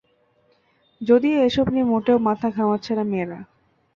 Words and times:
যদিও 1.01 1.35
এসব 1.43 1.65
নিয়ে 1.69 1.85
মোটেও 1.85 2.17
মাথা 2.19 2.47
ঘামাচ্ছে 2.51 2.91
না 2.95 3.03
মেয়েরা। 3.03 3.39